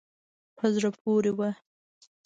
[0.57, 1.49] په زړه پورې وه.